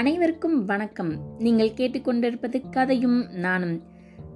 அனைவருக்கும் 0.00 0.64
வணக்கம். 0.64 1.38
நீங்கள் 1.38 1.74
கேட்டுக்கொண்டிருப்பது 1.76 2.70
கதையும் 2.70 3.30
நானும். 3.30 3.82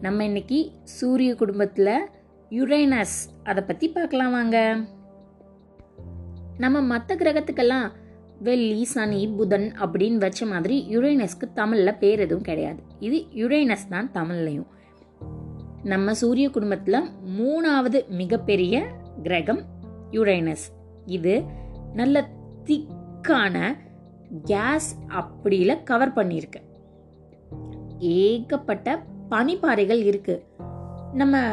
நம்ம 0.00 0.24
இன்னைக்கு 0.24 0.70
சூரிய 0.84 1.34
குடும்பத்தில் 1.34 2.08
யுரேனஸ் 2.50 3.14
அதை 3.42 3.64
பற்றி 3.66 3.88
பார்க்கலாம் 3.88 4.30
வாங்க. 4.30 4.76
நம்ம 6.58 6.80
மற்ற 6.80 7.14
கிரகத்துக்கெல்லாம் 7.14 7.90
வெள்ளி 8.38 8.84
சனி 8.84 9.28
புதன் 9.36 9.72
அப்படின்னு 9.80 10.16
வச்ச 10.16 10.46
மாதிரி 10.46 10.86
யுரேனஸ்க்கு 10.90 11.52
தமிழில் 11.54 11.98
பேர் 11.98 12.18
எதுவும் 12.18 12.44
கிடையாது. 12.44 12.82
இது 12.98 13.16
யுரேனஸ் 13.16 13.88
தான் 13.88 14.10
தமிழ்லையும். 14.14 14.68
நம்ம 15.82 16.14
சூரிய 16.14 16.50
குடும்பத்தில் 16.50 17.10
மூணாவது 17.40 18.08
மிகப்பெரிய 18.08 18.86
கிரகம் 19.22 19.64
யுரேனஸ் 20.10 20.66
இது 21.06 21.42
நல்ல 21.94 22.28
திக்கான 22.64 23.76
கேஸ் 24.42 24.98
அப்படியில் 25.08 25.82
கவர் 25.82 26.14
பண்ணியிருக்கு. 26.14 26.62
ஏகப்பட்ட 27.98 29.02
பனிப்பாறைகள் 29.30 30.04
இருக்கு. 30.04 30.44
நம்ம 31.12 31.52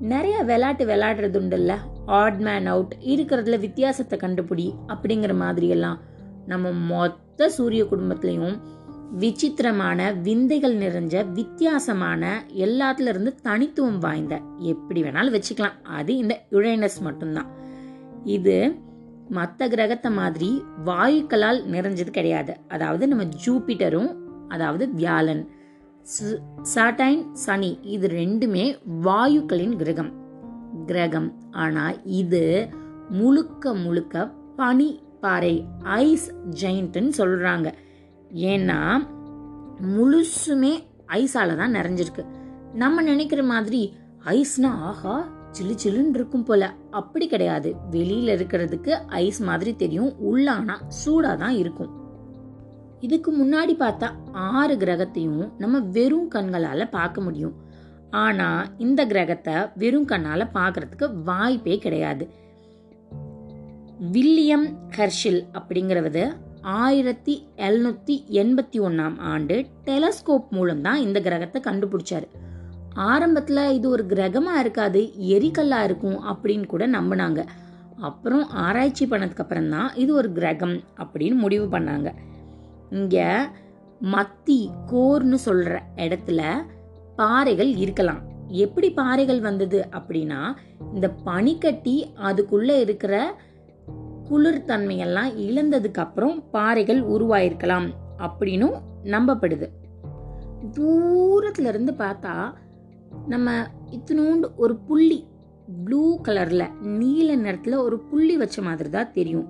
நிறைய 0.00 0.38
விளையாட்டு 0.42 0.84
விளையாடுறது 0.84 1.38
உண்டுல்ல. 1.40 1.74
ஆட் 2.06 2.38
மேன் 2.38 2.66
அவுட் 2.66 2.96
இருக்கிறதுல 3.00 3.60
வித்தியாசத்தை 3.60 4.18
கண்டுபிடி 4.18 4.74
அப்படிங்கிற 4.88 5.34
மாதிரியெல்லாம் 5.34 5.96
நம்ம 6.46 6.70
மொத்த 6.70 7.48
சூரிய 7.48 7.84
குடும்பத்திலையும் 7.84 8.60
விசித்திரமான 9.10 10.12
விந்தைகள் 10.12 10.78
நிறைஞ்ச 10.78 11.32
வித்தியாசமான 11.32 12.44
எல்லாத்துல 12.54 13.08
இருந்து 13.08 13.34
தனித்துவம் 13.34 13.98
வாய்ந்த 13.98 14.40
எப்படி 14.58 15.02
வேணாலும் 15.02 15.42
வச்சுக்கலாம். 15.42 15.82
அது 15.82 16.16
இந்த 16.16 16.44
யுரேனஸ் 16.50 17.00
மட்டும்தான். 17.00 17.46
இது 18.24 18.74
மற்ற 19.28 19.68
கிரகத்தை 19.68 20.10
மாதிரி 20.10 20.64
வாயுக்களால் 20.84 21.66
நிறைஞ்சது 21.66 22.10
கிடையாது. 22.10 22.56
அதாவது 22.68 23.08
நம்ம 23.08 23.24
ஜூபிட்டரும் 23.24 24.16
அதாவது 24.48 24.90
வியாழன் 24.92 25.48
சு- 26.02 26.38
சாட்டைன் 26.74 27.32
சனி 27.46 27.78
இது 27.82 28.08
ரெண்டுமே 28.08 28.78
வாயுக்களின் 29.02 29.76
கிரகம். 29.76 30.12
கிரகம். 30.86 31.38
ஆனா 31.50 31.92
இது 32.04 32.68
முழுக்க 33.08 33.74
முழுக்க 33.74 34.30
பனி 34.56 35.02
பாறை 35.20 35.64
ஐஸ் 35.82 36.32
ஜெயிண்ட்னு 36.50 37.10
சொல்றாங்க. 37.18 37.72
ஏன்னா 38.34 39.06
முழுசுமே 39.82 40.82
ஐஸால 41.08 41.56
தான் 41.56 41.74
நிறைஞ்சிருக்கு. 41.74 42.26
நம்ம 42.74 43.02
நினைக்கிற 43.02 43.42
மாதிரி 43.42 43.94
ஐஸ்னா 44.24 44.66
ஆஹா 44.66 45.28
சில்லு 45.58 45.76
சில்லுன்னு 45.84 46.14
இருக்கும் 46.14 46.42
போல. 46.42 46.74
அப்படி 46.90 47.26
கிடையாது. 47.26 47.74
வெளியில 47.90 48.32
இருக்கிறதுக்கு 48.36 48.90
ஐஸ் 49.06 49.42
மாதிரி 49.42 49.76
தெரியும். 49.76 50.12
உள்ளானா 50.30 50.74
சூடா 51.04 51.36
தான் 51.36 51.56
இருக்கும். 51.56 51.90
இதுக்கு 53.00 53.44
முன்னாடி 53.44 53.72
பார்த்தா 53.78 54.10
ஆறு 54.32 54.76
கிரகத்தையும் 54.76 55.50
நம்ம 55.58 55.80
வெறும் 55.80 56.30
கண்களால 56.30 56.90
பார்க்க 56.90 57.20
முடியும். 57.20 57.54
ஆனா 58.10 58.66
இந்த 58.78 59.06
கிரகத்தை 59.06 59.54
வெறும் 59.74 60.06
கண்ணால 60.06 60.48
பார்க்கறதுக்கு 60.54 61.22
வாய்ப்பே 61.24 61.78
கிடையாது. 61.78 62.28
வில்லியம் 64.12 64.66
ஹெர்ஷில் 64.96 65.44
அப்படிங்கிறது 65.52 66.32
ஆயிரத்தி 66.62 67.46
எழுநூத்தி 67.56 68.22
எண்பத்தி 68.30 68.80
ஒன்னாம் 68.80 69.18
ஆண்டு 69.18 69.66
டெலஸ்கோப் 69.84 70.48
மூலம் 70.50 70.82
தான் 70.82 71.00
இந்த 71.00 71.20
கிரகத்தை 71.20 71.62
கண்டுபிடிச்சாரு. 71.64 72.28
ஆரம்பத்தில் 72.94 73.72
இது 73.72 73.88
ஒரு 73.88 74.04
கிரகமாக 74.08 74.58
இருக்காது 74.58 75.12
எரிக்கல்லாக 75.18 75.82
இருக்கும் 75.82 76.18
அப்படின்னு 76.24 76.66
கூட 76.66 76.86
நம்பினாங்க. 76.86 77.44
அப்புறம் 78.00 78.48
ஆராய்ச்சி 78.48 79.06
பண்ணதுக்கப்புறம் 79.06 79.68
தான் 79.68 79.94
இது 79.94 80.14
ஒரு 80.14 80.32
கிரகம் 80.32 80.80
அப்படின்னு 80.98 81.34
முடிவு 81.34 81.78
பண்ணாங்க. 81.78 82.10
இங்கே 82.90 83.26
மத்தி 84.00 84.70
கோர்னு 84.92 85.34
சொல்கிற 85.34 85.82
இடத்துல 85.96 86.42
பாறைகள் 87.16 87.76
இருக்கலாம். 87.76 88.22
எப்படி 88.48 88.90
பாறைகள் 88.90 89.40
வந்தது 89.40 89.86
அப்படின்னா 89.92 90.56
இந்த 90.94 91.10
பனிக்கட்டி 91.24 92.12
அதுக்குள்ளே 92.14 92.80
இருக்கிற 92.80 93.34
குளிர்தன்மையெல்லாம் 94.30 95.30
இழந்ததுக்கு 95.36 95.98
அப்புறம் 95.98 96.50
பாறைகள் 96.50 97.02
உருவாயிருக்கலாம் 97.02 97.88
அப்படின்னும் 98.18 98.76
நம்பப்படுது. 99.04 99.68
தூரத்துல 100.76 101.68
இருந்து 101.68 101.92
பார்த்தா 101.92 102.54
நம்ம 103.26 103.66
இத்தினோண்டு 103.90 104.44
ஒரு 104.56 104.76
புள்ளி 104.76 105.26
ப்ளூ 105.84 106.20
கலர்ல 106.20 106.78
நீல 106.78 107.36
நிறத்துல 107.36 107.76
ஒரு 107.76 107.98
புள்ளி 107.98 108.36
வச்ச 108.36 108.62
மாதிரி 108.62 108.90
தான் 108.90 109.12
தெரியும். 109.12 109.46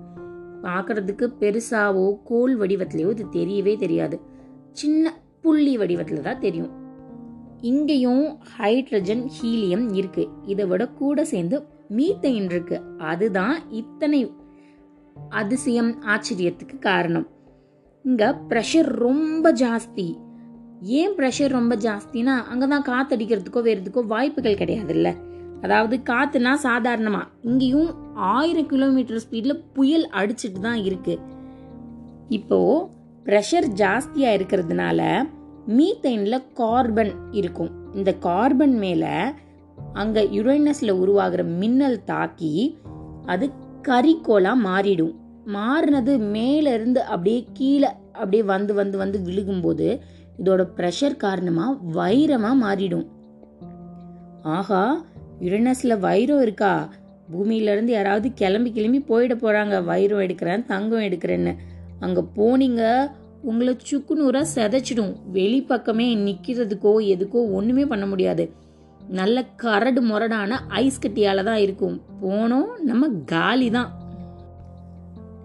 பார்க்கறதுக்கு 0.63 1.33
பெருசாவோ 1.39 2.17
கோல் 2.23 2.59
வடிவத்திலேயோ 2.59 3.09
இது 3.09 3.25
தெரியவே 3.31 3.77
தெரியாது. 3.77 4.19
சின்ன 4.71 5.13
புள்ளி 5.41 5.77
வடிவத்துல 5.77 6.19
தான் 6.19 6.39
தெரியும். 6.39 6.69
இங்கேயும் 7.61 8.37
ஹைட்ரஜன் 8.57 9.29
ஹீலியம் 9.41 9.93
இருக்கு. 9.93 10.27
இதை 10.43 10.65
விட 10.65 10.87
கூட 10.87 11.25
சேர்ந்து 11.25 11.67
மீத்தைன் 11.89 12.43
இருக்கு. 12.43 12.81
அதுதான் 12.97 13.69
இத்தனை 13.69 14.33
அதிசயம் 15.29 16.03
ஆச்சரியத்துக்கு 16.03 16.79
காரணம். 16.79 17.27
இங்க 18.03 18.41
ப்ரெஷர் 18.49 18.87
ரொம்ப 18.87 19.53
ஜாஸ்தி. 19.53 20.24
ஏன் 20.81 21.13
ப்ரெஷர் 21.17 21.47
ரொம்ப 21.47 21.75
ஜாஸ்தினா 21.75 22.33
அங்கதான் 22.51 22.87
காத்தடிக்கிறதுக்கோ 22.89 23.61
வேறதுக்கோ 23.61 24.01
வாய்ப்புகள் 24.07 24.57
கிடையாதுல்ல. 24.57 25.15
அதாவது 25.61 26.01
காற்றுனா 26.09 26.53
சாதாரணமாக 26.53 27.27
இங்கேயும் 27.41 27.95
ஆயிரம் 28.15 28.67
கிலோமீட்டர் 28.67 29.21
ஸ்பீடில் 29.27 29.63
புயல் 29.73 30.09
அடிச்சிட்டு 30.09 30.59
தான் 30.59 30.81
இருக்குது 30.83 31.21
இப்போது 32.29 32.87
ப்ரெஷர் 33.23 33.67
ஜாஸ்தியாக 33.73 34.35
இருக்கிறதுனால 34.37 35.27
மீத்தைனில் 35.67 36.45
கார்பன் 36.53 37.13
இருக்கும். 37.31 37.71
இந்த 37.93 38.13
கார்பன் 38.17 38.77
மேலே 38.77 39.13
அங்கே 39.93 40.21
யுரேனஸில் 40.21 40.99
உருவாகிற 41.01 41.43
மின்னல் 41.43 42.03
தாக்கி 42.03 42.79
அது 43.25 43.49
கரிக்கோலா 43.87 44.53
மாறிடும். 44.63 45.13
மாறினது 45.45 46.17
மேலேருந்து 46.17 46.97
அப்படியே 46.97 47.47
கீழே 47.53 47.87
அப்படியே 48.11 48.43
வந்து 48.43 48.73
வந்து 48.73 48.97
வந்து 48.97 49.19
விழுகும்போது 49.19 50.01
இதோட 50.41 50.63
ப்ரெஷர் 50.77 51.21
காரணமாக 51.25 51.79
வைரமாக 51.97 52.61
மாறிடும். 52.63 53.05
ஆஹா 54.57 54.83
யுரேனஸில் 55.45 56.01
வைரம் 56.07 56.41
இருக்கா? 56.45 56.73
பூமியிலேருந்து 57.33 57.91
யாராவது 57.97 58.27
கிளம்பி 58.41 58.71
கிளம்பி 58.71 58.99
போயிட 59.11 59.33
போகிறாங்க 59.43 59.75
வைரம் 59.91 60.23
எடுக்கிறேன் 60.25 60.65
தங்கம் 60.73 61.05
எடுக்கிறேன்னு. 61.07 61.53
அங்கே 62.05 62.23
போனீங்க 62.37 62.83
உங்களை 63.49 63.73
சுக்குநூறா 63.89 64.41
செதைச்சிடும். 64.55 65.11
வெளிப்பக்கமே 65.37 66.07
நிற்கிறதுக்கோ 66.27 66.93
எதுக்கோ 67.13 67.41
ஒன்றுமே 67.57 67.85
பண்ண 67.91 68.05
முடியாது. 68.11 68.45
நல்ல 69.19 69.37
கரடு 69.63 70.01
முரடான 70.09 70.57
ஐஸ் 70.83 71.03
கட்டியால 71.03 71.43
தான் 71.49 71.61
இருக்கும். 71.65 71.97
போனோம் 72.23 72.71
நம்ம 72.89 73.09
காலி 73.33 73.67
தான். 73.77 73.91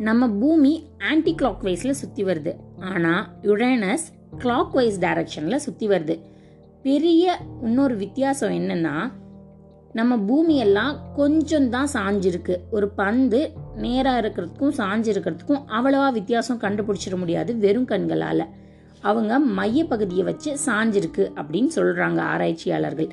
நம்ம 0.09 0.29
பூமி 0.41 0.73
ஆன்டி 1.11 1.33
கிளாக் 1.41 1.65
வைஸில் 1.67 2.00
சுற்றி 2.03 2.23
வருது. 2.29 2.53
ஆனால் 2.91 3.25
யுரேனஸ் 3.49 4.06
கிளாக் 4.43 4.77
வைஸ் 4.79 5.01
டைரக்ஷனில் 5.01 5.65
சுற்றி 5.67 5.89
வருது. 5.89 6.17
பெரிய 6.83 7.25
இன்னொரு 7.63 7.97
வித்தியாசம் 7.97 8.55
என்னென்னா 8.59 8.95
நம்ம 9.93 10.17
பூமியெல்லாம் 10.29 10.95
கொஞ்சம் 11.17 11.69
தான் 11.71 11.91
சாஞ்சிருக்கு. 11.95 12.57
ஒரு 12.71 12.89
பந்து 12.89 13.41
நேராக 13.85 14.21
இருக்கிறதுக்கும் 14.23 14.77
சாஞ்சு 14.79 15.11
இருக்கிறதுக்கும் 15.13 15.65
அவ்வளவா 15.77 16.09
வித்தியாசம் 16.13 16.61
கண்டுபிடிச்சிட 16.65 17.17
முடியாது 17.19 17.57
வெறும் 17.57 17.89
கண்களால். 17.93 18.45
அவங்க 19.03 19.39
மையப்பகுதியை 19.59 20.25
வச்சு 20.25 20.51
சாஞ்சிருக்கு 20.67 21.25
அப்படின்னு 21.41 21.71
சொல்கிறாங்க 21.79 22.21
ஆராய்ச்சியாளர்கள். 22.33 23.11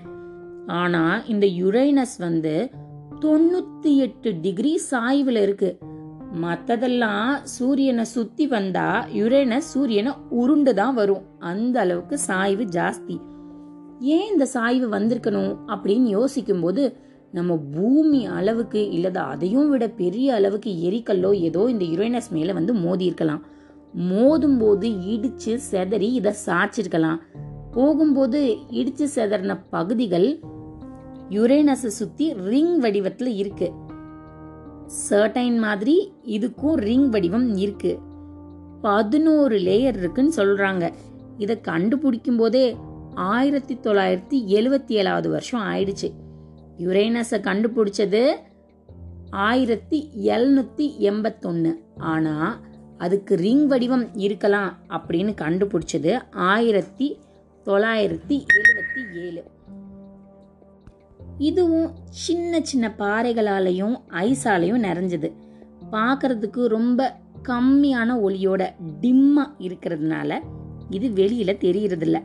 ஆனால் 0.80 1.26
இந்த 1.28 1.46
யுரைனஸ் 1.62 2.18
வந்து 2.20 2.56
தொண்ணூற்றி 3.26 3.96
எட்டு 4.06 4.30
டிகிரி 4.42 4.74
சாய்வில் 4.92 5.40
இருக்குது 5.44 5.78
மத்ததெல்லாம் 6.34 7.44
சூரியனை 7.44 8.04
சுத்தி 8.04 8.48
வந்தா 8.48 9.06
யுரேனஸ் 9.13 9.69
சூரியனை 9.74 10.12
உருண்டு 10.30 10.74
தான் 10.74 10.94
வரும். 10.94 11.22
அந்த 11.40 11.80
அளவுக்கு 11.80 12.18
சாய்வு 12.18 12.63
ஜாஸ்தி. 12.63 13.22
ஏன் 14.00 14.31
இந்த 14.31 14.46
சாய்வு 14.46 15.00
வந்திருக்கணும் 15.00 15.56
அப்படின்னு 15.68 16.04
யோசிக்கும் 16.04 16.62
போது 16.62 16.98
நம்ம 17.31 17.57
பூமி 17.57 18.25
அளவுக்கு 18.25 18.90
இல்லத 18.92 19.16
அதையும் 19.16 19.69
விட 19.69 19.88
பெரிய 19.88 20.34
அளவுக்கு 20.34 20.72
எரிக்கல்லோ 20.72 21.34
ஏதோ 21.34 21.68
இந்த 21.69 21.86
யுரேனஸ் 21.86 22.30
மேல 22.30 22.54
வந்து 22.54 22.74
மோதி 22.74 23.06
இருக்கலாம். 23.06 23.46
மோதும் 24.00 24.60
போது 24.60 24.90
இடிச்சு 24.90 25.60
செதறி 25.72 26.10
இத 26.12 26.36
சாய்ச்சிருக்கலாம். 26.46 27.19
போகும்போது 27.72 28.57
இடிச்சு 28.72 29.07
செதறின 29.16 29.60
பகுதிகள் 29.69 30.40
யுரேனஸை 31.30 31.92
சுத்தி 32.01 32.34
ரிங் 32.34 32.81
வடிவத்துல 32.81 33.36
இருக்கு. 33.36 33.72
சர்டைன் 35.10 35.57
மாதிரி 35.57 36.13
இதுக்கும் 36.25 36.74
ரிங் 36.74 37.10
வடிவம் 37.10 37.56
இருக்கு. 37.56 38.00
பதினோரு 38.81 39.57
லேயர் 39.57 39.98
இருக்குன்னு 39.98 40.34
சொல்றாங்க. 40.36 40.94
இதை 41.38 41.62
கண்டுபிடிக்கும் 41.62 42.38
போதே 42.38 42.75
ஆயிரத்தி 43.13 43.75
தொள்ளாயிரத்தி 43.75 44.45
எழுவத்தி 44.48 44.92
ஏழாவது 44.92 45.30
வருஷம் 45.30 45.62
ஆயிடுச்சு. 45.62 46.12
யுரேனஸை 46.78 47.39
கண்டுபிடிச்சது 47.39 48.36
ஆயிரத்தி 49.30 50.10
எழுநூத்தி 50.24 50.92
எண்பத்தொன்னு. 51.00 51.74
ஆனா 51.98 52.60
அதுக்கு 52.98 53.36
ரிங் 53.36 53.68
வடிவம் 53.68 54.16
இருக்கலாம் 54.16 54.78
அப்படின்னு 54.89 55.34
கண்டுபிடிச்சது 55.42 56.22
ஆயிரத்தி 56.31 57.18
தொள்ளாயிரத்தி 57.66 58.45
எழுபத்தி 58.56 59.25
ஏழு. 59.25 59.44
இதுவும் 61.38 61.92
சின்ன 62.10 62.62
சின்ன 62.62 62.94
பாறைகளாலையும் 63.00 63.95
ஐஸாலையும் 64.10 64.84
நிறைஞ்சது. 64.84 65.34
பார்க்கறதுக்கு 65.92 66.68
ரொம்ப 66.68 67.16
கம்மியான 67.44 68.16
ஒளியோட 68.24 68.74
டிம்மா 69.01 69.51
இருக்கிறதுனால 69.60 70.39
இது 70.89 71.10
வெளியில 71.10 71.57
தெரியறதில்ல. 71.57 72.22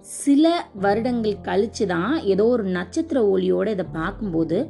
சில 0.00 0.66
வருடங்கள் 0.74 1.36
கழிச்சு 1.42 1.86
தான் 1.86 2.20
ஏதோ 2.22 2.46
ஒரு 2.46 2.64
நட்சத்திர 2.64 3.36
ஒளியோட 3.36 3.66
இதை 3.66 3.84
பார்க்கும்போது 3.92 4.68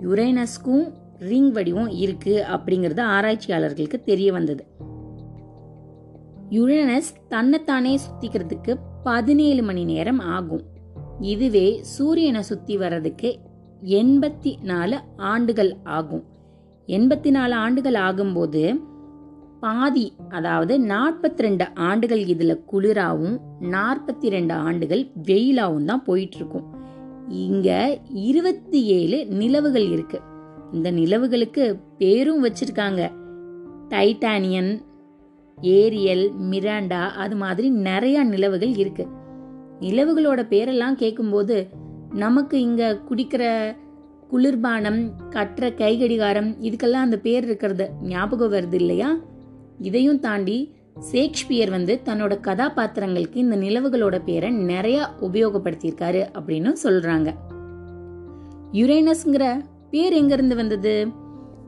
யுரேனஸ்க்கும் 0.00 0.94
ரிங் 1.18 1.52
வடிவம் 1.52 1.88
இருக்கு 1.88 2.44
அப்படிங்கிறது 2.48 3.00
ஆராய்ச்சியாளர்களுக்கு 3.00 4.02
தெரிய 4.02 4.32
வந்தது. 4.32 4.66
யுரேனஸ் 6.50 7.12
தன்னைத்தானே 7.28 7.98
சுத்திக்கிறதுக்கு 7.98 8.76
பதினேழு 9.02 9.62
மணி 9.62 9.84
நேரம் 9.84 10.18
ஆகும். 10.18 10.72
இதுவே 11.20 11.80
சூரியனை 11.82 12.42
சுத்தி 12.42 12.76
வர்றதுக்கு 12.76 13.38
எண்பத்தி 13.82 14.58
நாலு 14.62 14.96
ஆண்டுகள் 15.16 15.76
ஆகும். 15.84 16.24
எண்பத்தி 16.86 17.30
நாலு 17.30 17.54
ஆண்டுகள் 17.54 17.94
ஆகும்போது 17.94 18.80
பாதி 19.60 20.12
அதாவது 20.28 20.78
நாற்பத்தி 20.78 21.36
ரெண்டு 21.36 21.66
ஆண்டுகள் 21.74 22.18
இதுல 22.18 22.60
குளிராவும் 22.72 23.38
நாற்பத்தி 23.60 24.28
ரெண்டு 24.28 24.54
ஆண்டுகள் 24.54 25.10
வெயிலாவும் 25.22 25.84
தான் 25.84 26.04
போயிட்டு 26.04 26.36
இருக்கும் 26.36 26.64
இங்க 27.28 27.98
இருபத்தி 28.12 28.84
ஏழு 28.84 29.26
நிலவுகள் 29.26 29.90
இருக்கு. 29.90 30.20
இந்த 30.72 30.90
நிலவுகளுக்கு 30.90 31.80
பேரும் 31.98 32.44
வச்சிருக்காங்க. 32.44 33.12
டைட்டானியன் 33.88 34.82
ஏரியல் 35.62 36.30
மிராண்டா 36.50 37.10
அது 37.10 37.36
மாதிரி 37.36 37.70
நிறைய 37.70 38.24
நிலவுகள் 38.24 38.70
இருக்குது 38.70 39.22
நிலவுகளோட 39.80 40.42
பேரெல்லாம் 40.42 40.94
கேட்கும்போது 40.94 41.68
நமக்கு 42.14 42.60
இங்க 42.60 43.00
குடிக்கிற 43.10 43.74
குளிர்பானம் 44.32 45.10
கற்ற 45.30 45.70
கைகடிகாரம் 45.70 46.56
இதுக்கெல்லாம் 46.60 47.02
அந்த 47.06 47.18
பேர் 47.18 47.44
இருக்கிறது 47.44 47.90
ஞாபகம் 48.02 48.52
வருது 48.52 48.74
இல்லையா? 48.74 49.16
இதையும் 49.78 50.20
தாண்டி 50.20 50.74
ஷேக்ஸ்பியர் 51.12 51.70
வந்து 51.70 52.00
தன்னோட 52.04 52.40
கதாபாத்திரங்களுக்கு 52.40 53.36
இந்த 53.36 53.56
நிலவுகளோட 53.56 54.24
பேரை 54.24 54.50
நிறைய 54.50 55.08
உபயோகப்படுத்தியிருக்காரு 55.20 56.26
அப்படின்னு 56.34 56.72
சொல்றாங்க. 56.84 57.34
யுரேனஸ்ங்கிற 58.72 59.64
பேர் 59.90 60.12
எங்கிருந்து 60.12 60.56
வந்தது? 60.56 61.08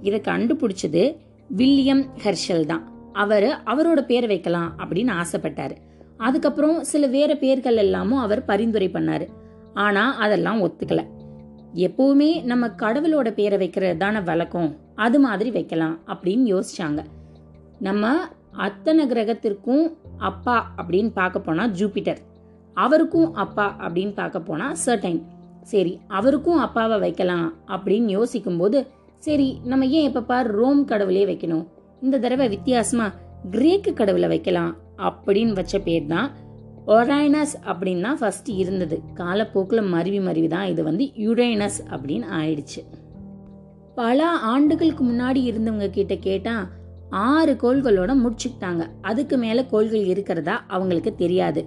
இதை 0.00 0.20
கண்டுபிடிச்சது 0.20 1.16
வில்லியம் 1.48 2.06
ஹெர்ஷல் 2.24 2.66
தான். 2.66 3.12
அவர் 3.12 3.62
அவரோட 3.66 4.00
பேர் 4.00 4.26
வைக்கலாம் 4.26 4.74
அப்படின்னு 4.78 5.24
ஆசைப்பட்டாரு. 5.24 5.76
அதுக்கப்புறம் 6.18 6.84
சில 6.84 7.06
வேற 7.06 7.34
பேர்கள் 7.34 7.76
எல்லாமும் 7.76 8.18
அவர் 8.18 8.44
பரிந்துரை 8.44 8.88
பண்ணார். 8.88 9.26
ஆனா 9.74 10.14
அதெல்லாம் 10.14 10.62
ஒத்துக்கல. 10.62 11.06
எப்பவுமே 11.74 12.42
நம்ம 12.42 12.66
கடவுளோட 12.66 13.30
பேரை 13.30 13.58
வைக்கிறது 13.58 13.96
தானே 13.96 14.20
வழக்கம். 14.20 14.76
அது 14.94 15.20
மாதிரி 15.20 15.50
வைக்கலாம் 15.50 15.98
அப்படின்னு 16.06 16.52
யோசிச்சாங்க. 16.52 17.04
நம்ம 17.78 18.16
அத்தனை 18.52 19.06
கிரகத்திற்கும் 19.06 19.92
அப்பா 20.18 20.74
அப்படின்னு 20.76 21.10
பார்க்க 21.12 21.40
போனா 21.40 21.66
ஜூபிட்டர். 21.66 22.16
அவருக்கும் 22.74 23.34
அப்பா 23.34 23.76
அப்படின்னு 23.78 24.14
பார்க்க 24.14 24.40
போனா 24.40 24.72
சர்டைன். 24.86 25.22
சரி 25.62 26.00
அவருக்கும் 26.06 26.58
அப்பாவை 26.58 26.98
வைக்கலாம் 26.98 27.54
அப்படின்னு 27.66 28.06
யோசிக்கும் 28.06 28.56
போது 28.56 28.86
சரி 29.18 29.60
நம்ம 29.64 29.86
ஏன் 29.86 30.06
எப்ப 30.06 30.22
பார் 30.22 30.50
ரோம் 30.50 30.84
கடவுளே 30.84 31.24
வைக்கணும்? 31.24 31.66
இந்த 32.02 32.18
தடவை 32.18 32.48
வித்தியாசமா 32.48 33.12
கிரேக்கு 33.50 33.92
கடவுளை 33.92 34.28
வைக்கலாம் 34.28 34.76
அப்படின்னு 34.98 35.52
வச்ச 35.52 35.78
பேர் 35.78 36.06
தான் 36.06 36.28
ஒரைனஸ் 36.86 37.54
அப்படின்னு 37.70 38.00
தான் 38.00 38.18
ஃபர்ஸ்ட் 38.20 38.48
இருந்தது. 38.48 38.96
காலப்போக்கில் 39.14 39.90
மருவி 39.94 40.20
மருவி 40.20 40.48
தான் 40.48 40.64
இது 40.64 40.82
வந்து 40.82 41.04
யுரைனஸ் 41.04 41.78
அப்படின்னு 41.90 42.26
ஆயிடுச்சு. 42.38 42.82
பல 43.94 44.28
ஆண்டுகளுக்கு 44.52 45.04
முன்னாடி 45.04 45.40
இருந்தவங்க 45.50 45.90
கிட்ட 45.90 46.14
கேட்டால் 46.16 46.66
ஆறு 47.10 47.52
கோள்களோட 47.62 48.12
முடிச்சுக்கிட்டாங்க. 48.22 48.84
அதுக்கு 49.02 49.36
மேலே 49.36 49.66
கோள்கள் 49.66 50.04
இருக்கிறதா 50.04 50.64
அவங்களுக்கு 50.68 51.14
தெரியாது. 51.14 51.62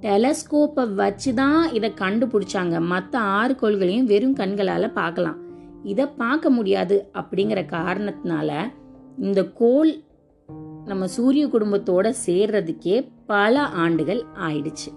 டெலஸ்கோப்பை 0.00 0.94
வச்சு 0.94 1.34
தான் 1.34 1.72
இதை 1.72 1.92
கண்டுபிடிச்சாங்க. 2.00 2.80
மற்ற 2.80 3.18
ஆறு 3.18 3.56
கோள்களையும் 3.60 4.04
வெறும் 4.04 4.34
கண்களால் 4.34 4.96
பார்க்கலாம். 5.00 5.38
இதை 5.82 6.06
பார்க்க 6.06 6.50
முடியாது 6.50 7.08
அப்படிங்கிற 7.14 7.60
காரணத்தினால 7.76 8.50
இந்த 9.18 9.44
கோள் 9.44 9.92
நம்ம 10.84 11.06
சூரிய 11.06 11.46
குடும்பத்தோட 11.46 12.14
சேர்றதுக்கே 12.26 13.08
பல 13.26 13.64
ஆண்டுகள் 13.66 14.24
ஆயிடுச்சு. 14.34 14.88